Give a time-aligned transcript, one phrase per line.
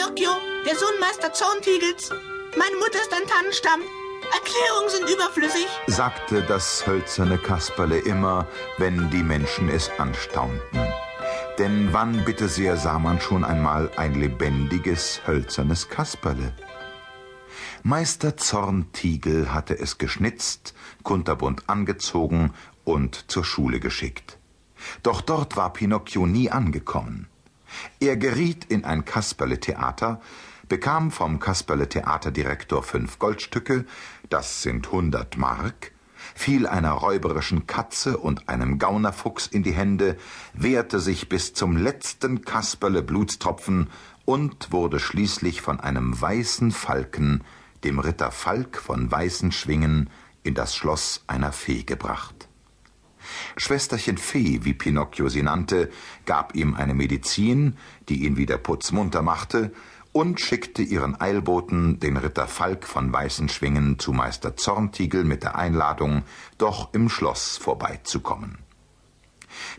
[0.00, 0.30] Pinocchio,
[0.64, 2.08] der Sohn Meister Zorntigels.
[2.56, 3.80] Meine Mutter ist ein Tannenstamm.
[4.32, 8.46] Erklärungen sind überflüssig, sagte das hölzerne Kasperle immer,
[8.78, 10.80] wenn die Menschen es anstaunten.
[11.58, 16.54] Denn wann bitte sehr sah man schon einmal ein lebendiges hölzernes Kasperle?
[17.82, 20.72] Meister Zorntigel hatte es geschnitzt,
[21.02, 22.54] kunterbunt angezogen
[22.84, 24.38] und zur Schule geschickt.
[25.02, 27.29] Doch dort war Pinocchio nie angekommen.
[28.00, 30.20] Er geriet in ein Kasperle-Theater,
[30.68, 33.84] bekam vom Kasperle-Theaterdirektor fünf Goldstücke,
[34.28, 35.92] das sind hundert Mark,
[36.34, 40.16] fiel einer räuberischen Katze und einem Gaunerfuchs in die Hände,
[40.52, 43.90] wehrte sich bis zum letzten Kasperle Blutstropfen
[44.24, 47.42] und wurde schließlich von einem weißen Falken,
[47.84, 50.10] dem Ritter Falk von weißen Schwingen,
[50.42, 52.49] in das Schloss einer Fee gebracht.
[53.56, 55.90] Schwesterchen Fee, wie Pinocchio sie nannte,
[56.26, 57.76] gab ihm eine Medizin,
[58.08, 59.72] die ihn wieder putzmunter machte,
[60.12, 65.56] und schickte ihren Eilboten, den Ritter Falk von Weißen Schwingen, zu Meister Zorntigel mit der
[65.56, 66.24] Einladung,
[66.58, 68.58] doch im Schloss vorbeizukommen.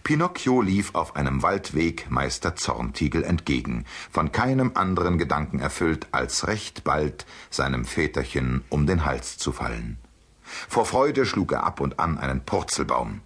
[0.03, 6.83] Pinocchio lief auf einem Waldweg Meister Zorntigel entgegen, von keinem anderen Gedanken erfüllt, als recht
[6.83, 9.97] bald seinem Väterchen um den Hals zu fallen.
[10.43, 13.21] Vor Freude schlug er ab und an einen Purzelbaum.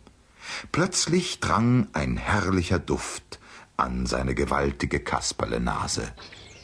[0.71, 3.39] Plötzlich drang ein herrlicher Duft
[3.77, 6.13] an seine gewaltige Kasperlenase.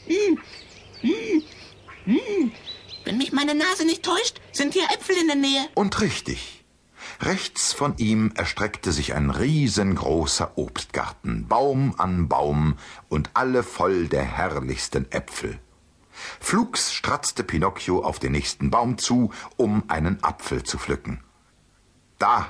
[0.06, 0.38] Hm,
[1.00, 1.42] hm,
[2.04, 2.52] hm.
[3.04, 5.68] Wenn mich meine Nase nicht täuscht, sind hier Äpfel in der Nähe.
[5.74, 6.64] Und richtig.
[7.20, 14.24] Rechts von ihm erstreckte sich ein riesengroßer Obstgarten, Baum an Baum und alle voll der
[14.24, 15.58] herrlichsten Äpfel.
[16.40, 21.22] Flugs stratzte Pinocchio auf den nächsten Baum zu, um einen Apfel zu pflücken.
[22.18, 22.48] Da,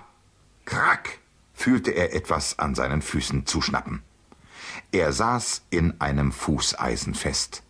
[0.65, 1.19] krack,
[1.63, 4.03] fühlte er etwas an seinen Füßen zuschnappen.
[4.91, 7.63] Er saß in einem Fußeisen fest.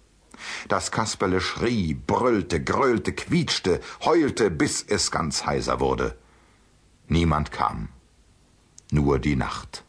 [0.66, 6.16] Das Kasperle schrie, brüllte, gröhlte, quietschte, heulte, bis es ganz heiser wurde.
[7.06, 7.90] Niemand kam.
[8.90, 9.84] Nur die Nacht.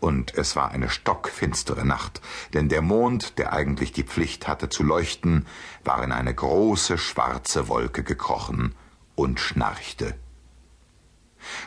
[0.00, 2.22] Und es war eine stockfinstere Nacht,
[2.54, 5.46] denn der Mond, der eigentlich die Pflicht hatte zu leuchten,
[5.84, 8.74] war in eine große schwarze Wolke gekrochen
[9.14, 10.16] und schnarchte.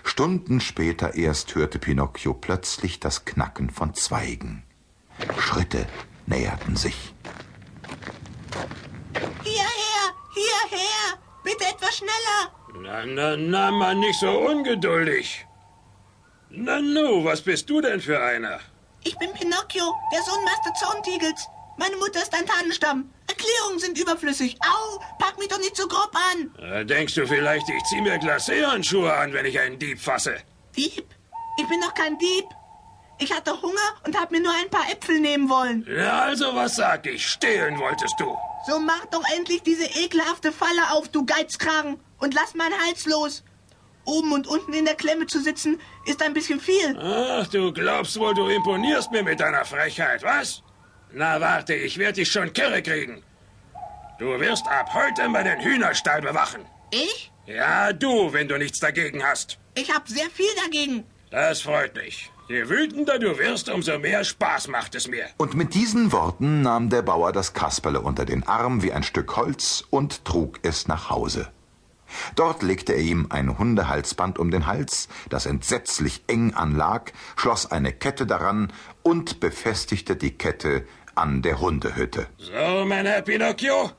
[0.04, 4.64] Stunden später erst hörte Pinocchio plötzlich das Knacken von Zweigen.
[5.38, 5.88] Schritte
[6.26, 7.14] näherten sich.
[9.44, 10.04] Hierher,
[10.34, 12.52] hierher, bitte etwas schneller.
[12.82, 15.46] Na, na, na, Mann, nicht so ungeduldig.
[16.50, 18.60] Na nu, was bist du denn für einer?
[19.04, 21.48] Ich bin Pinocchio, der Sohn Meister Zorntigels.
[21.78, 23.10] Meine Mutter ist ein Tannenstamm.
[23.28, 24.58] Erklärungen sind überflüssig.
[24.62, 26.54] Au, pack mich doch nicht so grob an.
[26.64, 30.38] Äh, denkst du vielleicht, ich zieh mir Glacéhandschuhe an, wenn ich einen Dieb fasse?
[30.76, 31.06] Dieb?
[31.58, 32.46] Ich bin doch kein Dieb.
[33.18, 35.86] Ich hatte Hunger und hab mir nur ein paar Äpfel nehmen wollen.
[35.90, 37.26] Ja, also was sag ich?
[37.26, 38.38] Stehlen wolltest du.
[38.68, 43.44] So mach doch endlich diese ekelhafte Falle auf, du Geizkragen, und lass meinen Hals los.
[44.06, 46.98] Oben und unten in der Klemme zu sitzen, ist ein bisschen viel.
[47.00, 50.62] Ach, du glaubst wohl, du imponierst mir mit deiner Frechheit, was?
[51.18, 53.24] Na warte, ich werde dich schon kirre kriegen.
[54.20, 56.66] Du wirst ab heute meinen Hühnerstall bewachen.
[56.92, 57.32] Ich?
[57.46, 59.58] Ja, du, wenn du nichts dagegen hast.
[59.76, 61.06] Ich hab sehr viel dagegen.
[61.32, 62.32] Das freut mich.
[62.50, 65.26] Je wütender du wirst, umso mehr Spaß macht es mir.
[65.38, 69.38] Und mit diesen Worten nahm der Bauer das Kasperle unter den Arm wie ein Stück
[69.38, 71.50] Holz und trug es nach Hause.
[72.36, 77.94] Dort legte er ihm ein Hundehalsband um den Hals, das entsetzlich eng anlag, schloss eine
[77.94, 78.72] Kette daran
[79.02, 82.28] und befestigte die Kette an der Hundehütte.
[82.38, 83.92] So, mein Herr Pinocchio,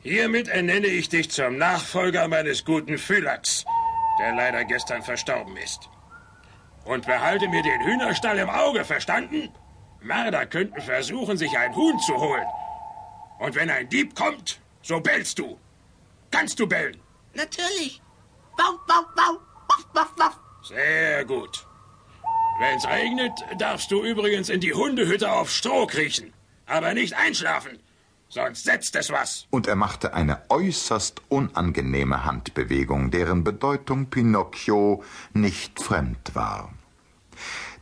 [0.00, 3.64] hiermit ernenne ich dich zum Nachfolger meines guten Phylax,
[4.18, 5.88] der leider gestern verstorben ist.
[6.84, 9.50] Und behalte mir den Hühnerstall im Auge, verstanden?
[10.00, 12.46] Mörder könnten versuchen, sich ein Huhn zu holen.
[13.38, 15.58] Und wenn ein Dieb kommt, so bellst du.
[16.30, 17.00] Kannst du bellen?
[17.34, 18.02] Natürlich.
[18.56, 19.38] Bau, bau, bau.
[19.68, 20.38] Wuff, wuff, wuff.
[20.64, 21.66] Sehr gut.
[22.58, 26.32] Wenn's regnet, darfst du übrigens in die Hundehütte auf Stroh kriechen.
[26.72, 27.78] Aber nicht einschlafen,
[28.30, 29.46] sonst setzt es was.
[29.50, 35.04] Und er machte eine äußerst unangenehme Handbewegung, deren Bedeutung Pinocchio
[35.34, 36.72] nicht fremd war.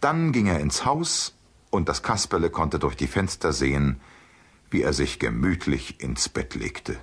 [0.00, 1.36] Dann ging er ins Haus,
[1.70, 4.00] und das Kasperle konnte durch die Fenster sehen,
[4.72, 6.98] wie er sich gemütlich ins Bett legte.